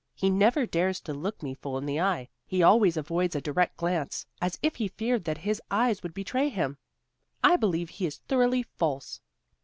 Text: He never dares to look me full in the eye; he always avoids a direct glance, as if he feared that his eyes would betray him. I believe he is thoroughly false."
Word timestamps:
He 0.15 0.31
never 0.31 0.65
dares 0.65 0.99
to 1.01 1.13
look 1.13 1.43
me 1.43 1.53
full 1.53 1.77
in 1.77 1.85
the 1.85 1.99
eye; 2.01 2.27
he 2.47 2.63
always 2.63 2.97
avoids 2.97 3.35
a 3.35 3.39
direct 3.39 3.77
glance, 3.77 4.25
as 4.41 4.57
if 4.63 4.77
he 4.77 4.87
feared 4.87 5.25
that 5.25 5.37
his 5.37 5.61
eyes 5.69 6.01
would 6.01 6.15
betray 6.15 6.49
him. 6.49 6.79
I 7.43 7.55
believe 7.55 7.89
he 7.89 8.07
is 8.07 8.17
thoroughly 8.27 8.63
false." 8.63 9.21